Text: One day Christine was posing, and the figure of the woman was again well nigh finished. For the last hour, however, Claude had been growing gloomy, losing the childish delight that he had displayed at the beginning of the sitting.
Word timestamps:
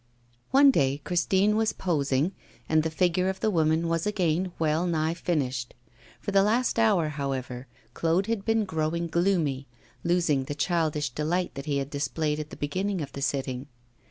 One 0.49 0.71
day 0.71 0.99
Christine 1.03 1.55
was 1.55 1.73
posing, 1.73 2.31
and 2.67 2.81
the 2.81 2.89
figure 2.89 3.29
of 3.29 3.39
the 3.39 3.51
woman 3.51 3.87
was 3.87 4.07
again 4.07 4.51
well 4.57 4.87
nigh 4.87 5.13
finished. 5.13 5.75
For 6.19 6.31
the 6.31 6.41
last 6.41 6.79
hour, 6.79 7.09
however, 7.09 7.67
Claude 7.93 8.25
had 8.25 8.43
been 8.43 8.65
growing 8.65 9.05
gloomy, 9.05 9.67
losing 10.03 10.45
the 10.45 10.55
childish 10.55 11.11
delight 11.11 11.53
that 11.53 11.67
he 11.67 11.77
had 11.77 11.91
displayed 11.91 12.39
at 12.39 12.49
the 12.49 12.57
beginning 12.57 13.01
of 13.01 13.11
the 13.11 13.21
sitting. 13.21 13.67